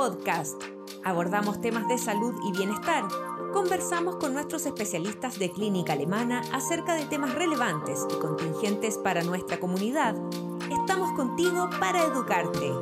Podcast. 0.00 0.62
Abordamos 1.04 1.60
temas 1.60 1.86
de 1.86 1.98
salud 1.98 2.34
y 2.48 2.56
bienestar. 2.56 3.04
Conversamos 3.52 4.16
con 4.16 4.32
nuestros 4.32 4.64
especialistas 4.64 5.38
de 5.38 5.50
clínica 5.50 5.92
alemana 5.92 6.40
acerca 6.54 6.94
de 6.94 7.04
temas 7.04 7.34
relevantes 7.34 8.06
y 8.10 8.18
contingentes 8.18 8.96
para 8.96 9.22
nuestra 9.24 9.60
comunidad. 9.60 10.14
Estamos 10.70 11.12
contigo 11.12 11.68
para 11.78 12.02
educarte. 12.02 12.72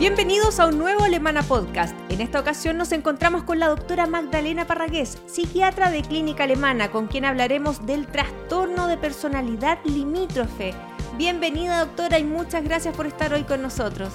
Bienvenidos 0.00 0.58
a 0.58 0.66
un 0.66 0.76
nuevo 0.76 1.04
Alemana 1.04 1.44
Podcast. 1.44 1.96
En 2.10 2.20
esta 2.20 2.40
ocasión 2.40 2.76
nos 2.76 2.90
encontramos 2.90 3.44
con 3.44 3.60
la 3.60 3.68
doctora 3.68 4.08
Magdalena 4.08 4.66
Parragués, 4.66 5.18
psiquiatra 5.26 5.92
de 5.92 6.02
Clínica 6.02 6.42
Alemana, 6.42 6.90
con 6.90 7.06
quien 7.06 7.26
hablaremos 7.26 7.86
del 7.86 8.08
trastorno 8.08 8.88
de 8.88 8.96
personalidad 8.96 9.78
limítrofe. 9.84 10.74
Bienvenida 11.14 11.80
doctora 11.84 12.18
y 12.18 12.24
muchas 12.24 12.62
gracias 12.62 12.94
por 12.94 13.06
estar 13.06 13.32
hoy 13.32 13.44
con 13.44 13.62
nosotros. 13.62 14.10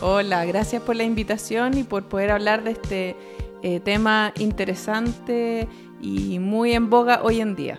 Hola, 0.00 0.44
gracias 0.44 0.82
por 0.82 0.96
la 0.96 1.04
invitación 1.04 1.78
y 1.78 1.84
por 1.84 2.08
poder 2.08 2.32
hablar 2.32 2.64
de 2.64 2.72
este 2.72 3.16
eh, 3.62 3.78
tema 3.78 4.32
interesante 4.38 5.68
y 6.00 6.40
muy 6.40 6.72
en 6.72 6.90
boga 6.90 7.22
hoy 7.22 7.40
en 7.40 7.54
día. 7.54 7.78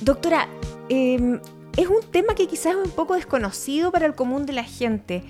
Doctora, 0.00 0.48
em, 0.88 1.40
es 1.76 1.86
un 1.86 2.02
tema 2.10 2.34
que 2.34 2.48
quizás 2.48 2.74
es 2.74 2.84
un 2.84 2.90
poco 2.90 3.14
desconocido 3.14 3.92
para 3.92 4.06
el 4.06 4.14
común 4.14 4.44
de 4.44 4.52
la 4.52 4.64
gente. 4.64 5.22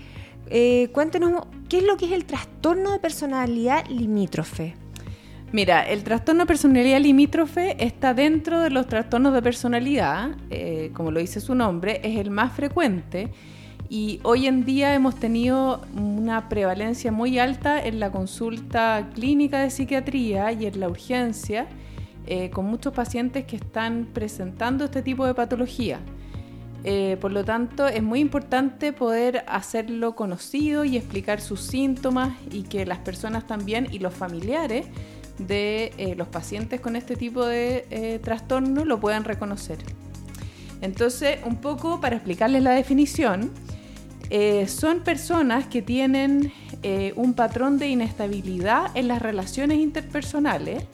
Eh, 0.48 0.88
cuéntenos, 0.92 1.46
¿qué 1.68 1.78
es 1.78 1.84
lo 1.84 1.98
que 1.98 2.06
es 2.06 2.12
el 2.12 2.24
trastorno 2.24 2.92
de 2.92 2.98
personalidad 2.98 3.86
limítrofe? 3.88 4.74
Mira, 5.52 5.82
el 5.82 6.02
trastorno 6.02 6.42
de 6.42 6.46
personalidad 6.46 7.00
limítrofe 7.00 7.82
está 7.82 8.14
dentro 8.14 8.60
de 8.60 8.70
los 8.70 8.88
trastornos 8.88 9.32
de 9.32 9.42
personalidad, 9.42 10.30
eh, 10.50 10.90
como 10.92 11.12
lo 11.12 11.20
dice 11.20 11.40
su 11.40 11.54
nombre, 11.54 12.00
es 12.02 12.18
el 12.18 12.30
más 12.30 12.52
frecuente 12.52 13.30
y 13.88 14.18
hoy 14.24 14.46
en 14.48 14.64
día 14.64 14.94
hemos 14.94 15.14
tenido 15.14 15.82
una 15.94 16.48
prevalencia 16.48 17.12
muy 17.12 17.38
alta 17.38 17.84
en 17.84 18.00
la 18.00 18.10
consulta 18.10 19.08
clínica 19.14 19.60
de 19.60 19.70
psiquiatría 19.70 20.50
y 20.50 20.66
en 20.66 20.80
la 20.80 20.88
urgencia, 20.88 21.68
eh, 22.26 22.50
con 22.50 22.64
muchos 22.66 22.92
pacientes 22.92 23.44
que 23.44 23.56
están 23.56 24.08
presentando 24.12 24.86
este 24.86 25.02
tipo 25.02 25.24
de 25.24 25.34
patología. 25.34 26.00
Eh, 26.82 27.16
por 27.20 27.32
lo 27.32 27.44
tanto, 27.44 27.86
es 27.86 28.02
muy 28.02 28.20
importante 28.20 28.92
poder 28.92 29.44
hacerlo 29.48 30.14
conocido 30.14 30.84
y 30.84 30.96
explicar 30.96 31.40
sus 31.40 31.60
síntomas 31.60 32.34
y 32.50 32.62
que 32.62 32.86
las 32.86 32.98
personas 32.98 33.46
también 33.46 33.88
y 33.90 34.00
los 34.00 34.14
familiares 34.14 34.86
de 35.38 35.92
eh, 35.98 36.14
los 36.16 36.28
pacientes 36.28 36.80
con 36.80 36.96
este 36.96 37.16
tipo 37.16 37.44
de 37.44 37.86
eh, 37.90 38.18
trastorno 38.22 38.84
lo 38.84 39.00
puedan 39.00 39.24
reconocer. 39.24 39.78
Entonces, 40.80 41.38
un 41.44 41.56
poco 41.56 42.00
para 42.00 42.16
explicarles 42.16 42.62
la 42.62 42.72
definición, 42.72 43.50
son 44.66 45.04
personas 45.04 45.68
que 45.68 45.82
tienen 45.82 46.52
un 47.14 47.34
patrón 47.34 47.78
de 47.78 47.86
inestabilidad 47.86 48.90
en 48.96 49.06
las 49.06 49.22
relaciones 49.22 49.78
interpersonales, 49.78 50.84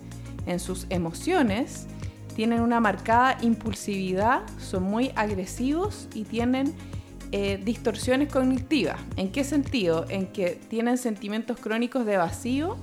en 0.45 0.61
sus 0.61 0.87
emociones, 0.91 1.87
tienen 2.35 2.61
una 2.61 2.81
marcada 2.81 3.37
impulsividad, 3.43 4.43
son 4.59 4.85
muy 4.85 5.13
agresivos 5.17 6.09
y 6.15 6.25
tienen 6.25 6.75
eh, 7.31 7.61
distorsiones 7.63 8.33
cognitivas. 8.33 9.01
¿En 9.17 9.31
qué 9.31 9.45
sentido? 9.45 10.07
En 10.09 10.27
que 10.27 10.61
tienen 10.69 10.99
sentimientos 10.99 11.59
crónicos 11.59 12.07
de 12.07 12.17
vacío 12.17 12.77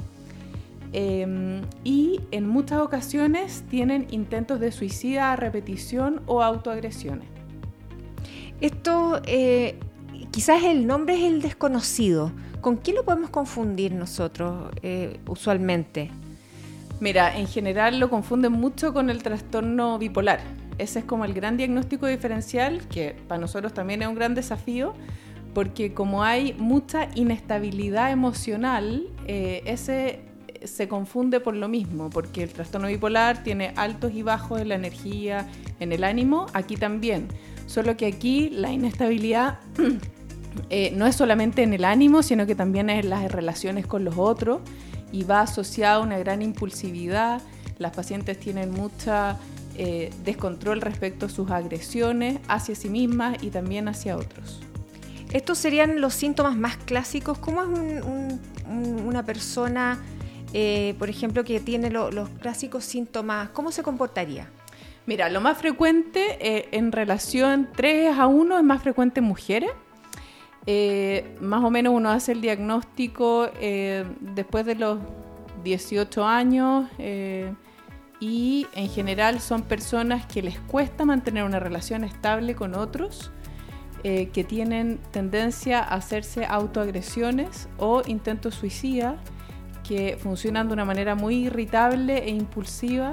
em, 0.94 1.62
y 1.84 2.22
en 2.32 2.48
muchas 2.48 2.80
ocasiones 2.80 3.64
tienen 3.70 4.08
intentos 4.12 4.60
de 4.60 4.72
suicida 4.72 5.34
a 5.34 5.36
repetición 5.36 6.22
o 6.26 6.42
autoagresiones. 6.42 7.28
Esto, 8.62 9.22
eh, 9.26 9.80
quizás 10.32 10.64
el 10.64 10.86
nombre 10.86 11.16
es 11.16 11.24
el 11.24 11.42
desconocido. 11.42 12.32
¿Con 12.62 12.78
qué 12.78 12.92
lo 12.92 13.06
podemos 13.06 13.30
confundir 13.30 13.94
nosotros 13.94 14.70
eh, 14.82 15.20
usualmente? 15.28 16.12
Mira, 17.00 17.38
en 17.38 17.48
general 17.48 18.00
lo 18.00 18.10
confunden 18.10 18.52
mucho 18.52 18.94
con 18.94 19.10
el 19.10 19.24
trastorno 19.24 19.98
bipolar. 19.98 20.42
Ese 20.78 21.00
es 21.00 21.06
como 21.06 21.24
el 21.24 21.34
gran 21.34 21.56
diagnóstico 21.56 22.08
diferencial, 22.08 22.82
que 22.88 23.16
para 23.28 23.40
nosotros 23.40 23.74
también 23.74 24.02
es 24.02 24.08
un 24.10 24.16
gran 24.16 24.36
desafío, 24.36 24.94
porque 25.54 25.94
como 25.94 26.24
hay 26.24 26.54
mucha 26.54 27.08
inestabilidad 27.16 28.12
emocional, 28.12 29.08
eh, 29.28 29.62
ese 29.66 30.20
se 30.64 30.88
confunde 30.88 31.40
por 31.40 31.56
lo 31.56 31.68
mismo, 31.68 32.10
porque 32.10 32.44
el 32.44 32.50
trastorno 32.50 32.88
bipolar 32.88 33.44
tiene 33.44 33.74
altos 33.76 34.14
y 34.14 34.24
bajos 34.24 34.62
en 34.62 34.70
la 34.70 34.76
energía, 34.76 35.48
en 35.80 35.92
el 35.92 36.04
ánimo, 36.04 36.48
aquí 36.54 36.76
también. 36.76 37.28
Solo 37.66 37.96
que 37.98 38.08
aquí 38.08 38.50
la 38.50 38.72
inestabilidad 38.72 39.60
eh, 40.70 40.92
no 40.96 41.06
es 41.06 41.16
solamente 41.16 41.64
en 41.64 41.74
el 41.74 41.86
ánimo, 41.86 42.24
sino 42.24 42.46
que 42.46 42.56
también 42.56 42.90
es 42.90 43.04
en 43.04 43.10
las 43.10 43.32
relaciones 43.32 43.86
con 43.86 44.04
los 44.04 44.18
otros 44.18 44.62
y 45.12 45.24
va 45.24 45.42
asociada 45.42 45.96
a 45.96 46.00
una 46.00 46.18
gran 46.18 46.42
impulsividad. 46.42 47.42
Las 47.78 47.96
pacientes 47.96 48.40
tienen 48.40 48.72
mucha 48.72 49.38
eh, 49.76 50.12
descontrol 50.26 50.82
respecto 50.82 51.28
a 51.28 51.30
sus 51.30 51.52
agresiones 51.52 52.40
hacia 52.48 52.76
sí 52.76 52.90
mismas 52.90 53.42
y 53.42 53.50
también 53.50 53.88
hacia 53.88 54.18
otros. 54.18 54.60
Estos 55.32 55.60
serían 55.60 56.02
los 56.02 56.16
síntomas 56.16 56.58
más 56.58 56.76
clásicos. 56.78 57.38
¿Cómo 57.38 57.62
es 57.62 58.04
una 58.68 59.26
persona, 59.26 60.00
eh, 60.54 60.96
por 61.00 61.10
ejemplo, 61.10 61.44
que 61.44 61.60
tiene 61.60 61.90
los 61.90 62.30
clásicos 62.42 62.84
síntomas? 62.86 63.50
¿Cómo 63.50 63.72
se 63.72 63.84
comportaría? 63.84 64.50
Mira, 65.06 65.30
lo 65.30 65.42
más 65.42 65.58
frecuente 65.58 66.38
eh, 66.40 66.70
en 66.72 66.92
relación 66.92 67.70
3 67.76 68.18
a 68.18 68.28
1 68.28 68.58
es 68.58 68.64
más 68.64 68.82
frecuente 68.82 69.20
en 69.20 69.26
mujeres 69.26 69.72
eh, 70.72 71.36
más 71.42 71.64
o 71.64 71.72
menos 71.72 71.96
uno 71.96 72.12
hace 72.12 72.34
el 72.34 72.42
diagnóstico 72.42 73.50
eh, 73.60 74.06
después 74.20 74.68
de 74.68 74.76
los 74.76 75.00
18 75.64 76.24
años 76.24 76.88
eh, 77.00 77.52
y 78.20 78.68
en 78.74 78.88
general 78.90 79.40
son 79.40 79.64
personas 79.64 80.28
que 80.28 80.44
les 80.44 80.60
cuesta 80.60 81.06
mantener 81.06 81.44
una 81.44 81.60
relación 81.60 82.04
estable 82.04 82.54
con 82.54 82.76
otros, 82.76 83.32
que 84.04 84.46
tienen 84.48 84.98
tendencia 85.12 85.80
a 85.80 85.96
hacerse 85.96 86.46
autoagresiones 86.46 87.68
o 87.78 88.02
intentos 88.06 88.56
suicidas, 88.56 89.16
que 89.90 90.20
funcionan 90.22 90.68
de 90.68 90.76
una 90.76 90.86
manera 90.86 91.16
muy 91.16 91.48
irritable 91.48 92.20
e 92.20 92.30
impulsiva 92.30 93.10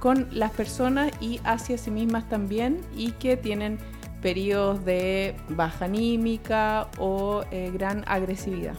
con 0.00 0.28
las 0.32 0.50
personas 0.50 1.10
y 1.18 1.40
hacia 1.44 1.78
sí 1.78 1.90
mismas 1.90 2.28
también 2.28 2.82
y 2.94 3.12
que 3.12 3.38
tienen 3.38 3.78
periodos 4.20 4.84
de 4.84 5.34
baja 5.48 5.86
anímica 5.86 6.88
o 6.98 7.42
eh, 7.50 7.70
gran 7.72 8.04
agresividad. 8.06 8.74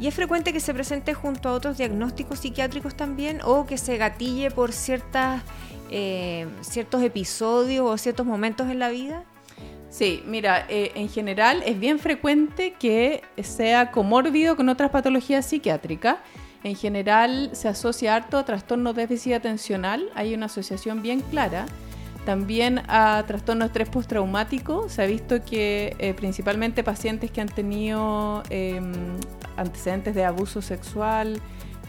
¿Y 0.00 0.08
es 0.08 0.14
frecuente 0.14 0.52
que 0.52 0.58
se 0.58 0.74
presente 0.74 1.14
junto 1.14 1.48
a 1.48 1.52
otros 1.52 1.78
diagnósticos 1.78 2.40
psiquiátricos 2.40 2.96
también 2.96 3.38
o 3.44 3.64
que 3.64 3.78
se 3.78 3.98
gatille 3.98 4.50
por 4.50 4.72
ciertas, 4.72 5.42
eh, 5.92 6.48
ciertos 6.60 7.04
episodios 7.04 7.88
o 7.88 7.96
ciertos 7.98 8.26
momentos 8.26 8.68
en 8.68 8.80
la 8.80 8.88
vida? 8.88 9.22
Sí, 9.90 10.22
mira, 10.26 10.66
eh, 10.68 10.92
en 10.94 11.08
general 11.08 11.62
es 11.64 11.80
bien 11.80 11.98
frecuente 11.98 12.74
que 12.78 13.22
sea 13.42 13.90
comórbido 13.90 14.56
con 14.56 14.68
otras 14.68 14.90
patologías 14.90 15.46
psiquiátricas. 15.46 16.16
En 16.64 16.76
general 16.76 17.50
se 17.52 17.68
asocia 17.68 18.14
harto 18.16 18.36
a 18.36 18.44
trastorno 18.44 18.92
déficit 18.92 19.34
atencional, 19.34 20.10
hay 20.14 20.34
una 20.34 20.46
asociación 20.46 21.02
bien 21.02 21.20
clara 21.20 21.66
también 22.28 22.82
a 22.88 23.24
trastorno 23.26 23.64
de 23.64 23.68
estrés 23.68 23.88
postraumático. 23.88 24.90
Se 24.90 25.02
ha 25.02 25.06
visto 25.06 25.42
que 25.42 25.96
eh, 25.98 26.12
principalmente 26.12 26.84
pacientes 26.84 27.30
que 27.30 27.40
han 27.40 27.48
tenido 27.48 28.42
em, 28.50 28.92
antecedentes 29.56 30.14
de 30.14 30.26
abuso 30.26 30.60
sexual 30.60 31.40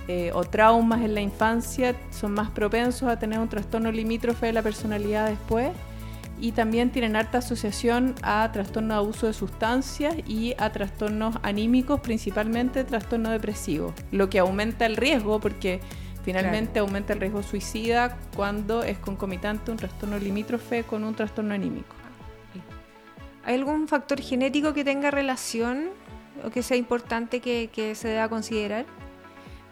eh, 0.08 0.32
o 0.34 0.46
traumas 0.46 1.02
en 1.02 1.14
la 1.14 1.20
infancia 1.20 1.94
son 2.10 2.32
más 2.32 2.52
propensos 2.52 3.10
a 3.10 3.20
tener 3.20 3.38
un 3.38 3.50
trastorno 3.50 3.92
limítrofe 3.92 4.46
de 4.46 4.54
la 4.54 4.62
personalidad 4.62 5.28
después. 5.28 5.72
Y 6.42 6.54
también 6.54 6.92
tienen 6.92 7.16
alta 7.16 7.40
asociación 7.40 8.16
a 8.22 8.50
trastorno 8.54 8.94
de 8.94 9.00
abuso 9.00 9.28
de 9.28 9.34
sustancias 9.34 10.16
y 10.26 10.56
a 10.58 10.72
trastornos 10.72 11.36
anímicos, 11.44 12.00
principalmente 12.00 12.84
trastorno 12.86 13.30
depresivo, 13.30 13.94
lo 14.12 14.30
que 14.30 14.40
aumenta 14.40 14.86
el 14.86 14.96
riesgo 14.96 15.40
porque 15.40 15.82
Finalmente 16.24 16.80
aumenta 16.80 17.14
el 17.14 17.22
riesgo 17.22 17.42
suicida 17.44 18.18
cuando 18.36 18.84
es 18.84 19.00
concomitante 19.00 19.72
un 19.72 19.78
trastorno 19.78 20.20
limítrofe 20.20 20.84
con 20.84 21.04
un 21.04 21.16
trastorno 21.16 21.54
anímico. 21.54 21.96
¿Hay 23.46 23.56
algún 23.56 23.88
factor 23.88 24.22
genético 24.22 24.74
que 24.74 24.84
tenga 24.84 25.12
relación 25.12 25.90
o 26.44 26.50
que 26.50 26.62
sea 26.62 26.78
importante 26.78 27.40
que, 27.40 27.94
se 27.96 28.10
deba 28.10 28.30
considerar? 28.30 28.86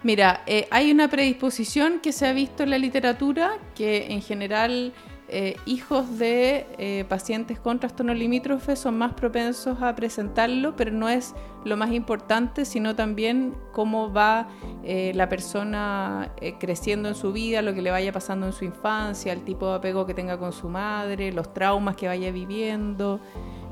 Mira, 0.03 0.41
eh, 0.45 0.67
hay 0.71 0.91
una 0.91 1.09
predisposición 1.09 1.99
que 1.99 2.11
se 2.11 2.27
ha 2.27 2.33
visto 2.33 2.63
en 2.63 2.69
la 2.69 2.77
literatura 2.77 3.57
que 3.75 4.07
en 4.13 4.21
general 4.21 4.93
eh, 5.29 5.57
hijos 5.65 6.17
de 6.17 6.65
eh, 6.77 7.03
pacientes 7.09 7.59
con 7.59 7.79
trastorno 7.79 8.13
limítrofe 8.13 8.77
son 8.77 8.97
más 8.97 9.13
propensos 9.13 9.81
a 9.81 9.93
presentarlo, 9.93 10.77
pero 10.77 10.91
no 10.91 11.09
es 11.09 11.35
lo 11.65 11.75
más 11.75 11.91
importante, 11.91 12.63
sino 12.63 12.95
también 12.95 13.53
cómo 13.73 14.13
va 14.13 14.47
eh, 14.83 15.11
la 15.15 15.27
persona 15.27 16.31
creciendo 16.59 17.09
en 17.09 17.15
su 17.15 17.33
vida, 17.33 17.61
lo 17.61 17.73
que 17.73 17.81
le 17.81 17.91
vaya 17.91 18.13
pasando 18.13 18.45
en 18.45 18.53
su 18.53 18.63
infancia, 18.63 19.33
el 19.33 19.41
tipo 19.43 19.69
de 19.69 19.75
apego 19.75 20.05
que 20.05 20.13
tenga 20.13 20.37
con 20.37 20.53
su 20.53 20.69
madre, 20.69 21.33
los 21.33 21.53
traumas 21.53 21.97
que 21.97 22.07
vaya 22.07 22.31
viviendo. 22.31 23.19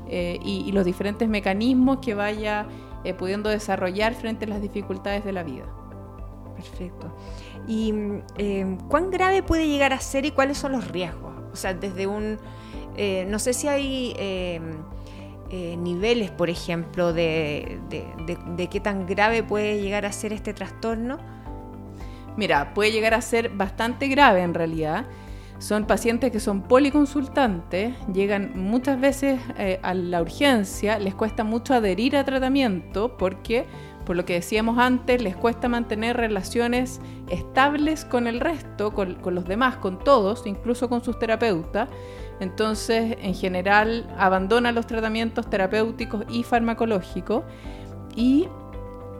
y, 0.08 0.70
los 0.72 0.84
diferentes 0.84 1.28
mecanismos 1.28 1.98
que 1.98 2.14
vaya 2.14 2.66
pudiendo 3.18 3.48
desarrollar 3.48 4.14
frente 4.14 4.44
a 4.44 4.48
las 4.48 4.60
dificultades 4.60 5.24
de 5.24 5.32
la 5.32 5.42
vida. 5.42 5.64
Perfecto. 6.54 7.12
¿Y 7.66 7.92
em, 8.38 8.78
cuán 8.88 9.10
grave 9.10 9.42
puede 9.42 9.66
llegar 9.66 9.92
a 9.92 10.00
ser 10.00 10.24
y 10.26 10.30
cuáles 10.30 10.58
son 10.58 10.72
los 10.72 10.88
riesgos? 10.88 11.35
O 11.56 11.58
sea, 11.58 11.74
desde 11.74 12.06
un... 12.06 12.38
Eh, 12.96 13.26
no 13.28 13.38
sé 13.38 13.52
si 13.52 13.68
hay 13.68 14.14
em, 14.18 15.82
niveles, 15.82 16.30
por 16.30 16.50
ejemplo, 16.50 17.12
de, 17.12 17.78
de 17.88 18.66
qué 18.68 18.80
tan 18.80 19.06
grave 19.06 19.42
puede 19.42 19.80
llegar 19.80 20.04
a 20.06 20.12
ser 20.12 20.32
este 20.32 20.52
trastorno. 20.54 21.18
Mira, 22.36 22.74
puede 22.74 22.92
llegar 22.92 23.14
a 23.14 23.20
ser 23.20 23.50
bastante 23.50 24.08
grave 24.08 24.42
en 24.42 24.54
realidad. 24.54 25.06
Son 25.58 25.86
pacientes 25.86 26.30
que 26.30 26.38
son 26.38 26.62
policonsultantes, 26.62 27.94
llegan 28.12 28.52
muchas 28.56 29.00
veces 29.00 29.40
eh, 29.56 29.80
a 29.82 29.94
la 29.94 30.20
urgencia, 30.20 30.98
les 30.98 31.14
cuesta 31.14 31.44
mucho 31.44 31.72
adherir 31.72 32.14
a 32.16 32.24
tratamiento 32.24 33.16
porque, 33.16 33.64
por 34.06 34.16
lo 34.16 34.24
que 34.24 34.34
decíamos 34.34 34.78
antes, 34.78 35.20
les 35.20 35.36
cuesta 35.36 35.68
mantener 35.68 36.16
relaciones 36.16 37.00
estables 37.28 38.04
con 38.04 38.28
el 38.28 38.40
resto, 38.40 38.94
con, 38.94 39.18
los 39.34 39.44
demás, 39.46 39.76
con 39.76 39.98
todos, 39.98 40.46
incluso 40.46 40.88
con 40.88 41.04
sus 41.04 41.18
terapeutas. 41.18 41.88
Entonces, 42.38 43.16
en 43.20 43.34
general, 43.34 44.08
abandonan 44.16 44.74
los 44.76 44.86
tratamientos 44.86 45.50
terapéuticos 45.50 46.24
y 46.30 46.44
farmacológicos 46.44 47.42
y 48.14 48.48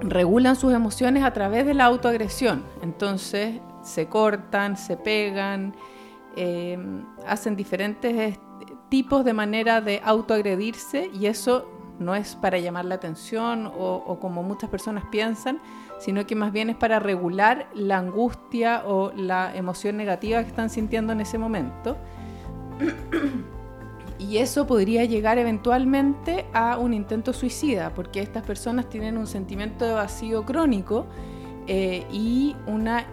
regulan 0.00 0.54
sus 0.54 0.72
emociones 0.72 1.24
a 1.24 1.32
través 1.32 1.66
de 1.66 1.74
la 1.74 1.86
autoagresión. 1.86 2.62
Entonces 2.80 3.60
se 3.82 4.06
cortan, 4.06 4.76
se 4.76 4.96
pegan, 4.96 5.74
eh, 6.36 6.78
hacen 7.26 7.56
diferentes 7.56 8.38
tipos 8.88 9.24
de 9.24 9.32
manera 9.32 9.80
de 9.80 10.00
autoagredirse 10.04 11.10
y 11.12 11.26
eso 11.26 11.75
no 11.98 12.14
es 12.14 12.36
para 12.36 12.58
llamar 12.58 12.84
la 12.84 12.96
atención 12.96 13.66
o, 13.66 14.02
o, 14.06 14.20
como 14.20 14.42
muchas 14.42 14.70
personas 14.70 15.04
piensan, 15.10 15.60
sino 15.98 16.26
que 16.26 16.34
más 16.34 16.52
bien 16.52 16.70
es 16.70 16.76
para 16.76 16.98
regular 16.98 17.68
la 17.74 17.98
angustia 17.98 18.82
o 18.86 19.12
la 19.16 19.56
emoción 19.56 19.96
negativa 19.96 20.42
que 20.42 20.48
están 20.48 20.70
sintiendo 20.70 21.12
en 21.12 21.20
ese 21.20 21.38
momento. 21.38 21.96
Y 24.18 24.38
eso 24.38 24.66
podría 24.66 25.04
llegar 25.04 25.38
eventualmente 25.38 26.46
a 26.54 26.78
un 26.78 26.94
intento 26.94 27.32
suicida, 27.32 27.92
porque 27.94 28.20
estas 28.20 28.44
personas 28.44 28.88
tienen 28.88 29.18
un 29.18 29.26
sentimiento 29.26 29.84
de 29.84 29.92
vacío 29.92 30.44
crónico 30.44 31.06
eh, 31.66 32.06
y 32.10 32.56
una 32.66 33.04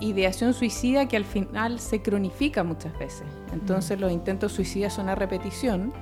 ideación 0.00 0.54
suicida 0.54 1.06
que 1.06 1.16
al 1.16 1.24
final 1.24 1.80
se 1.80 2.00
cronifica 2.00 2.64
muchas 2.64 2.98
veces. 2.98 3.26
Entonces 3.52 3.98
mm. 3.98 4.00
los 4.00 4.12
intentos 4.12 4.52
suicidas 4.52 4.94
son 4.94 5.08
a 5.08 5.14
repetición 5.14 5.92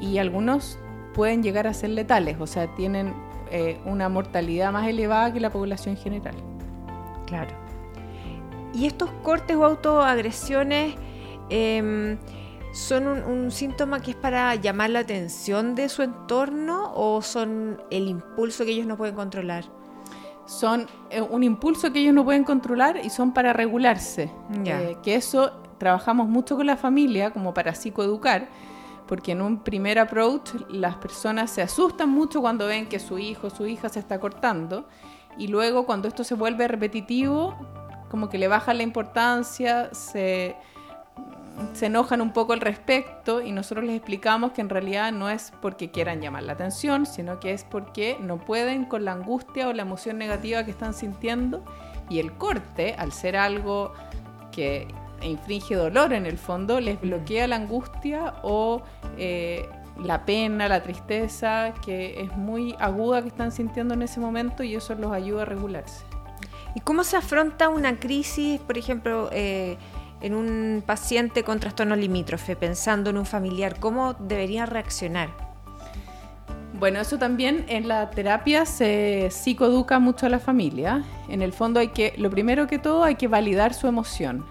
y 0.00 0.18
algunos 0.18 0.78
pueden 1.18 1.42
llegar 1.42 1.66
a 1.66 1.74
ser 1.74 1.90
letales, 1.90 2.36
o 2.38 2.46
sea, 2.46 2.72
tienen 2.76 3.12
eh, 3.50 3.80
una 3.84 4.08
mortalidad 4.08 4.70
más 4.70 4.86
elevada 4.86 5.32
que 5.32 5.40
la 5.40 5.50
población 5.50 5.96
general. 5.96 6.36
Claro. 7.26 7.50
Y 8.72 8.86
estos 8.86 9.10
cortes 9.24 9.56
o 9.56 9.64
autoagresiones... 9.64 10.94
Em, 11.50 12.16
¿Son 12.70 13.08
un, 13.08 13.50
síntoma 13.50 14.00
que 14.00 14.10
es 14.10 14.16
para 14.16 14.54
llamar 14.54 14.90
la 14.90 15.00
atención 15.00 15.74
de 15.74 15.88
su 15.88 16.02
entorno 16.02 16.92
o 16.94 17.22
son 17.22 17.82
el 17.90 18.06
impulso 18.06 18.64
que 18.64 18.72
ellos 18.72 18.86
no 18.86 18.98
pueden 18.98 19.14
controlar? 19.14 19.64
Son 20.44 20.86
eh, 21.10 21.22
un 21.22 21.42
impulso 21.42 21.90
que 21.92 22.00
ellos 22.00 22.14
no 22.14 22.24
pueden 22.24 22.44
controlar 22.44 23.00
y 23.02 23.08
son 23.08 23.32
para 23.32 23.54
regularse. 23.54 24.30
Eh, 24.66 24.96
que 25.02 25.14
eso 25.14 25.50
trabajamos 25.78 26.28
mucho 26.28 26.56
con 26.56 26.66
la 26.66 26.76
familia 26.76 27.32
como 27.32 27.54
para 27.54 27.74
psicoeducar, 27.74 28.48
porque 29.08 29.32
en 29.32 29.42
un 29.42 29.64
primer 29.64 29.98
approach 29.98 30.52
las 30.68 30.96
personas 30.96 31.50
se 31.50 31.62
asustan 31.62 32.10
mucho 32.10 32.40
cuando 32.40 32.66
ven 32.66 32.86
que 32.86 33.00
su 33.00 33.18
hijo 33.18 33.48
o 33.48 33.50
su 33.50 33.66
hija 33.66 33.88
se 33.88 33.98
está 33.98 34.20
cortando 34.20 34.86
y 35.36 35.48
luego 35.48 35.86
cuando 35.86 36.06
esto 36.06 36.22
se 36.22 36.34
vuelve 36.34 36.68
repetitivo, 36.68 37.56
como 38.10 38.28
que 38.28 38.38
le 38.38 38.46
baja 38.46 38.74
la 38.74 38.82
importancia, 38.82 39.92
se 39.92 40.56
se 41.72 41.86
enojan 41.86 42.20
un 42.20 42.32
poco 42.32 42.52
al 42.52 42.60
respecto 42.60 43.42
y 43.42 43.52
nosotros 43.52 43.84
les 43.84 43.96
explicamos 43.96 44.52
que 44.52 44.60
en 44.60 44.68
realidad 44.68 45.12
no 45.12 45.28
es 45.28 45.52
porque 45.60 45.90
quieran 45.90 46.20
llamar 46.20 46.44
la 46.44 46.52
atención, 46.52 47.06
sino 47.06 47.40
que 47.40 47.52
es 47.52 47.64
porque 47.64 48.16
no 48.20 48.38
pueden 48.38 48.84
con 48.84 49.04
la 49.04 49.12
angustia 49.12 49.68
o 49.68 49.72
la 49.72 49.82
emoción 49.82 50.18
negativa 50.18 50.64
que 50.64 50.70
están 50.70 50.94
sintiendo 50.94 51.64
y 52.08 52.20
el 52.20 52.32
corte, 52.32 52.94
al 52.98 53.12
ser 53.12 53.36
algo 53.36 53.92
que 54.52 54.88
infringe 55.22 55.74
dolor 55.74 56.12
en 56.12 56.26
el 56.26 56.38
fondo, 56.38 56.80
les 56.80 57.00
bloquea 57.00 57.46
la 57.46 57.56
angustia 57.56 58.34
o 58.42 58.82
eh, 59.16 59.68
la 60.02 60.24
pena, 60.24 60.68
la 60.68 60.82
tristeza, 60.82 61.74
que 61.84 62.20
es 62.20 62.36
muy 62.36 62.74
aguda 62.78 63.22
que 63.22 63.28
están 63.28 63.52
sintiendo 63.52 63.94
en 63.94 64.02
ese 64.02 64.20
momento 64.20 64.62
y 64.62 64.76
eso 64.76 64.94
los 64.94 65.12
ayuda 65.12 65.42
a 65.42 65.44
regularse. 65.44 66.04
¿Y 66.74 66.80
cómo 66.80 67.02
se 67.04 67.16
afronta 67.16 67.68
una 67.68 67.98
crisis, 67.98 68.60
por 68.60 68.78
ejemplo, 68.78 69.28
eh, 69.32 69.76
en 70.20 70.34
un 70.34 70.82
paciente 70.84 71.42
con 71.42 71.60
trastorno 71.60 71.96
limítrofe, 71.96 72.56
pensando 72.56 73.10
en 73.10 73.18
un 73.18 73.26
familiar, 73.26 73.78
¿cómo 73.80 74.14
debería 74.14 74.66
reaccionar? 74.66 75.30
Bueno, 76.78 77.00
eso 77.00 77.18
también 77.18 77.64
en 77.68 77.88
la 77.88 78.10
terapia 78.10 78.64
se 78.64 79.28
psicoeduca 79.30 79.98
mucho 79.98 80.26
a 80.26 80.28
la 80.28 80.38
familia. 80.38 81.02
En 81.28 81.42
el 81.42 81.52
fondo 81.52 81.80
hay 81.80 81.88
que, 81.88 82.14
lo 82.18 82.30
primero 82.30 82.68
que 82.68 82.78
todo, 82.78 83.02
hay 83.02 83.16
que 83.16 83.26
validar 83.26 83.74
su 83.74 83.88
emoción. 83.88 84.44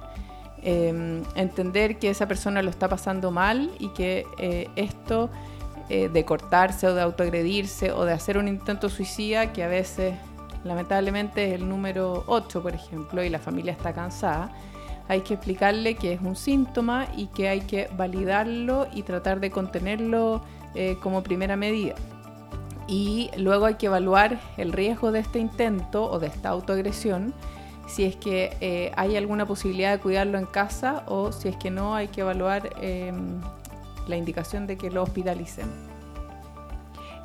Em, 0.63 1.23
entender 1.35 1.97
que 1.97 2.09
esa 2.09 2.27
persona 2.27 2.61
lo 2.61 2.69
está 2.69 2.89
pasando 2.89 3.31
mal 3.31 3.71
y 3.79 3.89
que 3.89 4.25
eh, 4.39 4.69
esto 4.75 5.29
eh, 5.89 6.09
de 6.09 6.25
cortarse 6.25 6.87
o 6.87 6.93
de 6.93 7.01
autoagredirse 7.01 7.91
o 7.91 8.05
de 8.05 8.13
hacer 8.13 8.37
un 8.37 8.47
intento 8.47 8.89
suicida, 8.89 9.53
que 9.53 9.63
a 9.63 9.67
veces 9.67 10.15
lamentablemente 10.63 11.47
es 11.47 11.61
el 11.61 11.69
número 11.69 12.23
8, 12.27 12.61
por 12.61 12.73
ejemplo, 12.73 13.23
y 13.23 13.29
la 13.29 13.39
familia 13.39 13.71
está 13.71 13.93
cansada, 13.93 14.51
hay 15.07 15.21
que 15.21 15.35
explicarle 15.35 15.95
que 15.95 16.13
es 16.13 16.21
un 16.21 16.35
síntoma 16.35 17.07
y 17.15 17.27
que 17.27 17.47
hay 17.47 17.61
que 17.61 17.89
validarlo 17.95 18.87
y 18.93 19.03
tratar 19.03 19.39
de 19.39 19.51
contenerlo 19.51 20.41
eh, 20.75 20.97
como 21.01 21.23
primera 21.23 21.55
medida. 21.55 21.95
Y 22.87 23.29
luego 23.37 23.65
hay 23.65 23.75
que 23.75 23.85
evaluar 23.85 24.39
el 24.57 24.73
riesgo 24.73 25.11
de 25.11 25.19
este 25.19 25.39
intento 25.39 26.09
o 26.09 26.19
de 26.19 26.27
esta 26.27 26.49
autoagresión, 26.49 27.33
si 27.87 28.05
es 28.05 28.15
que 28.15 28.55
eh, 28.61 28.91
hay 28.95 29.15
alguna 29.15 29.45
posibilidad 29.45 29.91
de 29.91 29.99
cuidarlo 29.99 30.37
en 30.37 30.45
casa 30.45 31.03
o 31.07 31.31
si 31.31 31.47
es 31.47 31.55
que 31.55 31.71
no, 31.71 31.95
hay 31.95 32.09
que 32.09 32.21
evaluar 32.21 32.69
em, 32.81 33.41
la 34.07 34.17
indicación 34.17 34.67
de 34.67 34.77
que 34.77 34.91
lo 34.91 35.03
hospitalicen. 35.03 35.67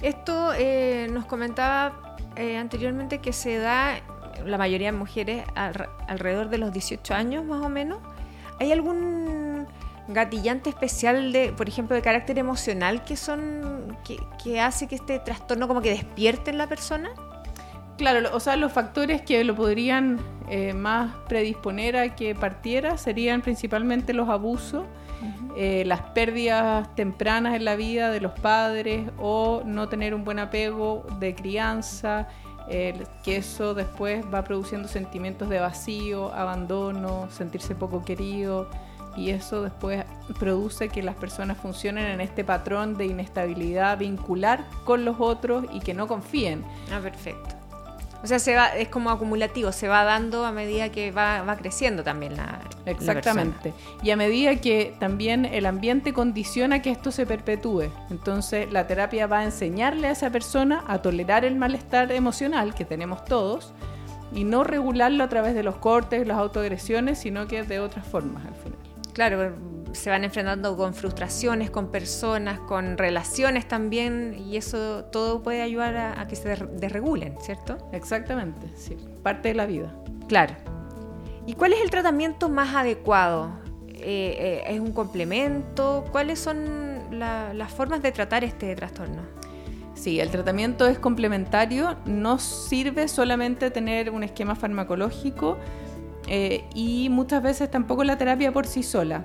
Esto 0.00 0.52
eh, 0.56 1.08
nos 1.10 1.26
comentaba 1.26 2.16
anteriormente 2.34 3.18
que 3.18 3.32
se 3.32 3.58
da 3.58 4.00
la 4.46 4.58
mayoría 4.58 4.90
de 4.90 4.96
mujeres 4.96 5.44
alrededor 5.54 6.48
de 6.48 6.58
los 6.58 6.72
18 6.72 7.14
años 7.14 7.44
más 7.44 7.64
o 7.64 7.68
menos. 7.68 7.98
¿Hay 8.58 8.72
algún 8.72 9.66
gatillante 10.08 10.70
especial 10.70 11.32
de, 11.32 11.52
por 11.52 11.68
ejemplo, 11.68 11.96
de 11.96 12.02
carácter 12.02 12.38
emocional 12.38 13.04
que 13.04 13.16
son 13.16 13.96
que, 14.42 14.60
hace 14.60 14.88
que 14.88 14.96
este 14.96 15.18
trastorno 15.18 15.68
como 15.68 15.80
que 15.80 15.90
despierte 15.90 16.50
en 16.50 16.58
la 16.58 16.66
persona? 16.66 17.10
Claro, 17.98 18.30
o 18.34 18.40
sea, 18.40 18.56
los 18.56 18.72
factores 18.72 19.22
que 19.22 19.44
lo 19.44 19.54
podrían 19.54 20.18
eh, 20.54 20.74
más 20.74 21.14
predisponer 21.28 21.96
a 21.96 22.14
que 22.14 22.34
partiera 22.34 22.98
serían 22.98 23.40
principalmente 23.40 24.12
los 24.12 24.28
abusos, 24.28 24.84
eh, 25.56 25.84
las 25.86 26.02
pérdidas 26.02 26.94
tempranas 26.94 27.54
en 27.54 27.64
la 27.64 27.74
vida 27.74 28.10
de 28.10 28.20
los 28.20 28.32
padres 28.32 29.08
o 29.16 29.62
no 29.64 29.88
tener 29.88 30.14
un 30.14 30.24
buen 30.24 30.38
apego 30.38 31.06
de 31.18 31.34
crianza, 31.34 32.28
que 32.68 33.36
eso 33.36 33.72
después 33.72 34.24
va 34.32 34.44
produciendo 34.44 34.88
sentimientos 34.88 35.48
de 35.48 35.58
vacío, 35.58 36.32
abandono, 36.34 37.28
sentirse 37.30 37.74
poco 37.74 38.04
querido 38.04 38.68
y 39.16 39.30
eso 39.30 39.62
después 39.62 40.04
produce 40.38 40.90
que 40.90 41.02
las 41.02 41.14
personas 41.16 41.56
funcionen 41.56 42.06
en 42.08 42.20
este 42.20 42.44
patrón 42.44 42.98
de 42.98 43.06
inestabilidad 43.06 43.98
vincular 43.98 44.66
con 44.84 45.06
los 45.06 45.16
otros 45.18 45.64
y 45.72 45.80
que 45.80 45.94
no 45.94 46.06
confíen. 46.06 46.62
Ah, 46.92 47.00
perfecto. 47.00 47.61
O 48.22 48.26
sea, 48.26 48.38
se 48.38 48.54
va, 48.54 48.68
es 48.68 48.88
como 48.88 49.10
acumulativo, 49.10 49.72
se 49.72 49.88
va 49.88 50.04
dando 50.04 50.44
a 50.44 50.52
medida 50.52 50.90
que 50.90 51.10
va, 51.10 51.42
va 51.42 51.56
creciendo 51.56 52.04
también 52.04 52.36
la. 52.36 52.60
Exactamente. 52.86 53.72
y 54.02 54.10
a 54.10 54.16
medida 54.16 54.56
que 54.56 54.94
también 54.98 55.44
el 55.44 55.66
ambiente 55.66 56.12
condiciona 56.12 56.82
que 56.82 56.90
esto 56.90 57.10
se 57.10 57.26
perpetúe. 57.26 57.90
Entonces, 58.10 58.72
la 58.72 58.86
terapia 58.86 59.26
va 59.26 59.40
a 59.40 59.44
enseñarle 59.44 60.08
a 60.08 60.10
esa 60.12 60.30
persona 60.30 60.84
a 60.86 61.02
tolerar 61.02 61.44
el 61.44 61.56
malestar 61.56 62.12
emocional 62.12 62.74
que 62.74 62.84
tenemos 62.84 63.24
todos 63.24 63.72
y 64.32 64.44
no 64.44 64.64
regularlo 64.64 65.24
a 65.24 65.28
través 65.28 65.54
de 65.54 65.62
los 65.62 65.76
cortes, 65.76 66.26
las 66.26 66.38
autoagresiones, 66.38 67.18
sino 67.18 67.46
que 67.46 67.62
de 67.62 67.80
otras 67.80 68.06
formas 68.06 68.46
al 68.46 68.54
final. 68.54 68.78
Claro, 69.12 69.52
se 69.92 70.10
van 70.10 70.24
enfrentando 70.24 70.76
con 70.76 70.94
frustraciones, 70.94 71.70
con 71.70 71.90
personas, 71.90 72.60
con 72.60 72.98
relaciones 72.98 73.66
también, 73.68 74.36
y 74.38 74.56
eso 74.56 75.04
todo 75.06 75.42
puede 75.42 75.62
ayudar 75.62 75.96
a, 75.96 76.26
que 76.26 76.36
se 76.36 76.56
desregulen, 76.56 77.36
¿cierto? 77.40 77.78
Exactamente, 77.92 78.66
sí, 78.76 78.96
parte 79.22 79.48
de 79.48 79.54
la 79.54 79.66
vida. 79.66 79.94
Claro. 80.28 80.54
¿Y 81.46 81.54
cuál 81.54 81.72
es 81.72 81.80
el 81.82 81.90
tratamiento 81.90 82.48
más 82.48 82.74
adecuado? 82.74 83.50
Eh, 83.88 84.64
¿Es 84.66 84.80
un 84.80 84.92
complemento? 84.92 86.04
¿Cuáles 86.10 86.40
son 86.40 87.18
las 87.18 87.72
formas 87.72 88.02
de 88.02 88.12
tratar 88.12 88.44
este 88.44 88.74
trastorno? 88.74 89.22
Sí, 89.94 90.18
el 90.18 90.30
tratamiento 90.30 90.86
es 90.88 90.98
complementario, 90.98 91.96
no 92.06 92.38
sirve 92.38 93.06
solamente 93.06 93.70
tener 93.70 94.10
un 94.10 94.24
esquema 94.24 94.56
farmacológico 94.56 95.58
eh, 96.26 96.64
y 96.74 97.08
muchas 97.08 97.42
veces 97.42 97.70
tampoco 97.70 98.02
la 98.02 98.18
terapia 98.18 98.52
por 98.52 98.66
sí 98.66 98.82
sola. 98.82 99.22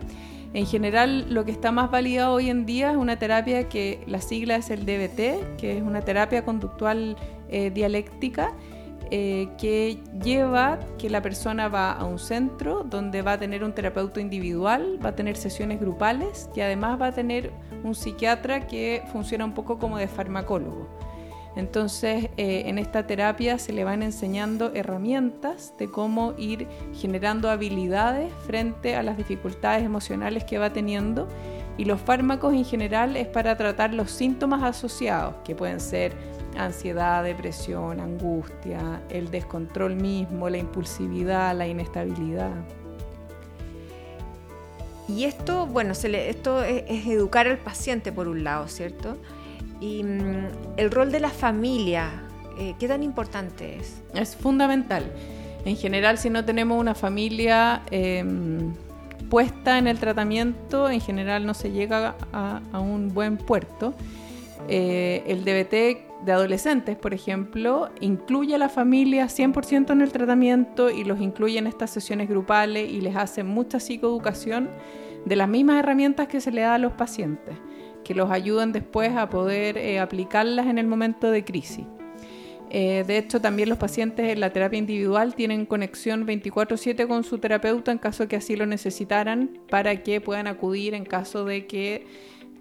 En 0.54 0.66
general, 0.66 1.34
lo 1.34 1.46
que 1.46 1.52
está 1.52 1.72
más 1.72 1.92
validado 1.92 2.34
hoy 2.34 2.50
en 2.50 2.66
día 2.66 2.92
es 2.92 2.98
una 2.98 3.20
terapia 3.20 3.68
que 3.68 4.04
la 4.08 4.22
sigla 4.22 4.56
es 4.56 4.70
el 4.70 4.86
DBT, 4.86 5.58
que 5.58 5.78
es 5.78 5.84
una 5.84 6.02
terapia 6.02 6.46
conductual 6.46 7.18
eh, 7.50 7.70
dialéctica, 7.70 8.54
eh, 9.10 9.48
que 9.58 10.00
lleva 10.22 10.80
que 10.98 11.10
la 11.10 11.22
persona 11.22 11.70
va 11.70 11.94
a 11.94 12.04
un 12.04 12.20
centro 12.20 12.84
donde 12.84 13.22
va 13.22 13.34
a 13.34 13.40
tener 13.40 13.64
un 13.64 13.74
terapeuta 13.74 14.20
individual, 14.20 15.00
va 15.04 15.10
a 15.10 15.16
tener 15.16 15.38
sesiones 15.38 15.80
grupales 15.80 16.50
y 16.56 16.62
además 16.62 17.00
va 17.02 17.08
a 17.08 17.12
tener 17.14 17.52
un 17.84 17.96
psiquiatra 17.96 18.68
que 18.68 19.04
funciona 19.12 19.46
un 19.46 19.54
poco 19.54 19.80
como 19.80 19.98
de 19.98 20.10
farmacólogo. 20.10 20.90
Entonces, 21.58 22.30
eh, 22.38 22.64
en 22.68 22.78
esta 22.78 23.08
terapia 23.08 23.58
se 23.58 23.74
le 23.74 23.84
van 23.84 24.04
enseñando 24.04 24.72
herramientas 24.76 25.74
de 25.80 25.90
cómo 25.90 26.36
ir 26.38 26.68
generando 26.94 27.50
habilidades 27.50 28.32
frente 28.46 28.96
a 28.96 29.02
las 29.02 29.18
dificultades 29.18 29.84
emocionales 29.84 30.44
que 30.44 30.60
va 30.60 30.72
teniendo. 30.72 31.28
Y 31.76 31.86
los 31.86 32.00
fármacos 32.00 32.54
en 32.54 32.64
general 32.64 33.18
es 33.18 33.28
para 33.28 33.58
tratar 33.58 33.96
los 33.96 34.12
síntomas 34.12 34.62
asociados, 34.62 35.34
que 35.44 35.56
pueden 35.56 35.80
ser 35.80 36.14
ansiedad, 36.58 37.24
depresión, 37.24 38.00
angustia, 38.00 39.02
el 39.10 39.32
descontrol 39.32 39.96
mismo, 39.96 40.50
la 40.50 40.58
impulsividad, 40.58 41.56
la 41.58 41.68
inestabilidad. 41.68 42.52
Y 45.08 45.24
esto, 45.24 45.66
bueno, 45.66 45.94
esto 45.94 46.64
es, 46.64 47.08
educar 47.08 47.48
al 47.48 47.58
paciente 47.58 48.12
por 48.12 48.28
un 48.28 48.44
lado, 48.44 48.68
¿cierto? 48.68 49.18
Y 49.80 50.04
mm, 50.04 50.78
el 50.78 50.92
rol 50.92 51.12
de 51.12 51.20
la 51.20 51.30
familia, 51.30 52.24
eh, 52.58 52.76
¿qué 52.80 52.88
tan 52.88 53.04
importante 53.04 53.78
es? 53.78 54.02
Es 54.14 54.36
fundamental. 54.36 55.12
En 55.66 55.76
general, 55.76 56.18
si 56.18 56.30
no 56.30 56.46
tenemos 56.46 56.80
una 56.80 56.96
familia 56.96 57.82
em, 57.92 58.74
puesta 59.30 59.78
en 59.78 59.88
el 59.88 60.00
tratamiento, 60.00 60.90
en 60.90 61.02
general 61.02 61.46
no 61.46 61.54
se 61.54 61.72
llega 61.72 62.16
a, 62.32 62.80
un 62.80 63.14
buen 63.14 63.38
puerto. 63.38 63.94
Eh, 64.70 65.24
el 65.28 65.44
DBT 65.44 66.26
de 66.26 66.32
adolescentes, 66.32 66.96
por 66.96 67.14
ejemplo, 67.14 67.90
incluye 68.02 68.56
a 68.56 68.58
la 68.58 68.70
familia 68.70 69.26
100% 69.26 69.92
en 69.92 70.02
el 70.02 70.12
tratamiento 70.12 70.90
y 70.90 71.04
los 71.04 71.22
incluye 71.22 71.60
en 71.60 71.68
estas 71.68 71.92
sesiones 71.92 72.28
grupales 72.28 72.90
y 72.90 73.02
les 73.02 73.16
hace 73.16 73.44
mucha 73.44 73.80
psicoeducación 73.80 74.70
de 75.26 75.36
las 75.36 75.50
mismas 75.50 75.80
herramientas 75.80 76.28
que 76.28 76.42
se 76.42 76.52
le 76.52 76.62
da 76.62 76.76
a 76.76 76.78
los 76.78 76.94
pacientes 76.94 77.56
que 78.08 78.16
los 78.16 78.32
ayuden 78.32 78.72
después 78.72 79.18
a 79.18 79.30
poder 79.30 79.78
eh, 79.78 80.00
aplicarlas 80.00 80.68
en 80.68 80.78
el 80.78 80.88
momento 80.88 81.30
de 81.30 81.44
crisis. 81.44 81.84
Eh, 82.70 83.04
de 83.06 83.18
hecho, 83.18 83.42
también 83.42 83.68
los 83.68 83.78
pacientes 83.78 84.30
en 84.30 84.40
la 84.40 84.52
terapia 84.52 84.80
individual 84.80 85.36
tienen 85.36 85.66
conexión 85.66 86.26
24/7 86.26 87.06
con 87.06 87.26
su 87.26 87.38
terapeuta 87.40 87.92
en 87.92 87.98
caso 87.98 88.24
de 88.24 88.30
que 88.30 88.38
así 88.38 88.56
lo 88.56 88.66
necesitaran 88.66 89.60
para 89.70 90.04
que 90.04 90.22
puedan 90.22 90.48
acudir 90.48 90.94
en 90.94 91.04
caso 91.04 91.44
de 91.44 91.68
que, 91.68 92.08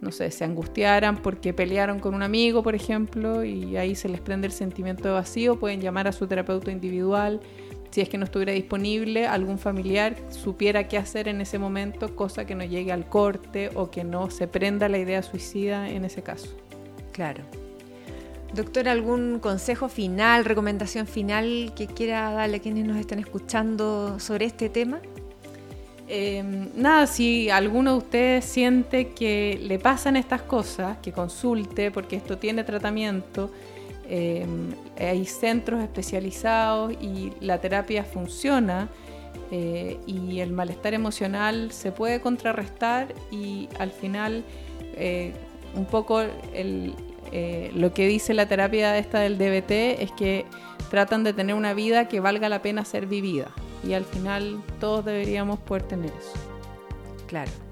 no 0.00 0.10
sé, 0.10 0.32
se 0.32 0.44
angustiaran 0.44 1.22
porque 1.22 1.52
pelearon 1.52 2.00
con 2.00 2.16
un 2.16 2.24
amigo, 2.24 2.64
por 2.64 2.74
ejemplo, 2.74 3.44
y 3.44 3.76
ahí 3.76 3.94
se 3.94 4.08
les 4.08 4.20
prende 4.20 4.48
el 4.48 4.52
sentimiento 4.52 5.06
de 5.06 5.14
vacío, 5.14 5.60
pueden 5.60 5.80
llamar 5.80 6.08
a 6.08 6.12
su 6.12 6.26
terapeuta 6.26 6.72
individual 6.72 7.40
si 7.90 8.00
es 8.00 8.08
que 8.08 8.18
no 8.18 8.24
estuviera 8.24 8.52
disponible, 8.52 9.26
algún 9.26 9.58
familiar 9.58 10.16
supiera 10.30 10.88
qué 10.88 10.98
hacer 10.98 11.28
en 11.28 11.40
ese 11.40 11.58
momento, 11.58 12.14
cosa 12.14 12.44
que 12.46 12.54
no 12.54 12.64
llegue 12.64 12.92
al 12.92 13.08
corte 13.08 13.70
o 13.74 13.90
que 13.90 14.04
no 14.04 14.30
se 14.30 14.48
prenda 14.48 14.88
la 14.88 14.98
idea 14.98 15.22
suicida 15.22 15.88
en 15.88 16.04
ese 16.04 16.22
caso. 16.22 16.48
Claro. 17.12 17.42
Doctor, 18.54 18.88
¿algún 18.88 19.38
consejo 19.40 19.88
final, 19.88 20.44
recomendación 20.44 21.06
final 21.06 21.72
que 21.76 21.86
quiera 21.86 22.30
darle 22.32 22.58
a 22.58 22.60
quienes 22.60 22.86
nos 22.86 22.96
están 22.96 23.18
escuchando 23.18 24.18
sobre 24.20 24.46
este 24.46 24.68
tema? 24.68 25.00
Em, 26.08 26.68
nada, 26.76 27.06
si 27.06 27.50
alguno 27.50 27.92
de 27.92 27.98
ustedes 27.98 28.44
siente 28.44 29.08
que 29.08 29.58
le 29.60 29.78
pasan 29.78 30.16
estas 30.16 30.42
cosas, 30.42 30.98
que 30.98 31.12
consulte 31.12 31.90
porque 31.90 32.16
esto 32.16 32.38
tiene 32.38 32.62
tratamiento 32.62 33.50
Em, 34.08 34.72
hay 34.98 35.24
centros 35.24 35.82
especializados 35.82 36.92
y 37.00 37.32
la 37.40 37.60
terapia 37.60 38.04
funciona 38.04 38.88
eh, 39.50 39.98
y 40.06 40.40
el 40.40 40.52
malestar 40.52 40.94
emocional 40.94 41.72
se 41.72 41.90
puede 41.90 42.20
contrarrestar 42.20 43.14
y 43.32 43.68
al 43.78 43.90
final 43.90 44.44
eh, 44.94 45.32
un 45.74 45.86
poco 45.86 46.22
eh, 46.22 47.70
lo 47.74 47.92
que 47.92 48.06
dice 48.06 48.32
la 48.32 48.46
terapia 48.46 48.96
esta 48.96 49.18
del 49.20 49.38
DBT 49.38 50.02
es 50.02 50.12
que 50.12 50.46
tratan 50.90 51.24
de 51.24 51.32
tener 51.32 51.56
una 51.56 51.74
vida 51.74 52.06
que 52.06 52.20
valga 52.20 52.48
la 52.48 52.62
pena 52.62 52.84
ser 52.84 53.06
vivida 53.06 53.50
y 53.86 53.94
al 53.94 54.04
final 54.04 54.62
todos 54.78 55.04
deberíamos 55.04 55.58
poder 55.58 55.82
tener 55.82 56.10
eso. 56.10 56.38
Claro. 57.26 57.65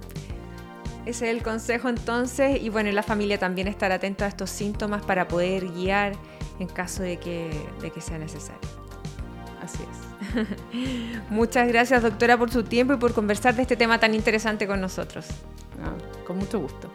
Ese 1.06 1.28
es 1.28 1.36
el 1.36 1.42
consejo 1.42 1.88
entonces 1.88 2.62
y 2.62 2.70
bueno, 2.70 2.90
la 2.92 3.02
familia 3.02 3.38
también 3.38 3.68
estar 3.68 3.92
atenta 3.92 4.24
a 4.24 4.28
estos 4.28 4.50
síntomas 4.50 5.02
para 5.04 5.28
poder 5.28 5.68
guiar 5.70 6.14
en 6.58 6.68
caso 6.68 7.02
de 7.02 7.18
que, 7.18 7.50
de 7.80 7.90
que 7.90 8.00
sea 8.00 8.18
necesario. 8.18 8.68
Así 9.62 9.78
es. 9.82 10.04
Muchas 11.30 11.68
gracias 11.68 12.02
doctora 12.02 12.38
por 12.38 12.50
su 12.50 12.64
tiempo 12.64 12.94
y 12.94 12.96
por 12.96 13.12
conversar 13.12 13.54
de 13.54 13.62
este 13.62 13.76
tema 13.76 13.98
tan 14.00 14.14
interesante 14.14 14.66
con 14.66 14.80
nosotros. 14.80 15.26
Ah, 15.82 15.94
con 16.26 16.38
mucho 16.38 16.58
gusto. 16.58 16.90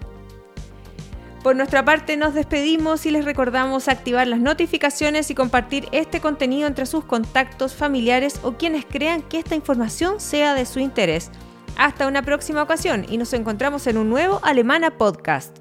Por 1.43 1.55
nuestra 1.55 1.85
parte 1.85 2.17
nos 2.17 2.33
despedimos 2.33 3.05
y 3.05 3.11
les 3.11 3.23
recordamos 3.23 3.87
activar 3.87 4.27
las 4.27 4.39
notificaciones 4.39 5.29
y 5.31 5.35
compartir 5.35 5.87
este 5.93 6.19
contenido 6.19 6.67
entre 6.67 6.85
sus 6.85 7.05
contactos 7.05 7.73
familiares 7.73 8.39
o 8.43 8.53
quienes 8.53 8.85
crean 8.85 9.21
que 9.21 9.39
esta 9.39 9.55
información 9.55 10.19
sea 10.19 10.53
de 10.53 10.65
su 10.65 10.79
interés. 10.79 11.31
Hasta 11.79 12.07
una 12.07 12.23
próxima 12.23 12.61
ocasión 12.61 13.05
y 13.07 13.17
nos 13.17 13.31
encontramos 13.31 13.87
en 13.87 13.97
un 13.97 14.09
nuevo 14.09 14.41
Alemana 14.43 14.97
Podcast. 14.97 15.58